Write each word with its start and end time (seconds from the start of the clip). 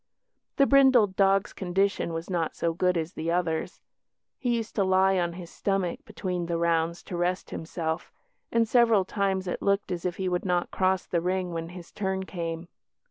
The 0.55 0.65
brindled 0.65 1.15
dog's 1.15 1.53
condition 1.53 2.11
was 2.11 2.27
not 2.27 2.55
so 2.55 2.73
good 2.73 2.97
as 2.97 3.13
the 3.13 3.29
other's. 3.29 3.81
He 4.39 4.55
used 4.55 4.73
to 4.77 4.83
lie 4.83 5.19
on 5.19 5.33
his 5.33 5.51
stomach 5.51 5.99
between 6.05 6.47
the 6.47 6.57
rounds 6.57 7.03
to 7.03 7.15
rest 7.15 7.51
himself, 7.51 8.11
and 8.51 8.67
several 8.67 9.05
times 9.05 9.45
it 9.45 9.61
looked 9.61 9.91
as 9.91 10.03
if 10.03 10.15
he 10.15 10.27
would 10.27 10.43
not 10.43 10.71
cross 10.71 11.05
the 11.05 11.21
ring 11.21 11.53
when 11.53 11.69
his 11.69 11.91
turn 11.91 12.25
came. 12.25 12.67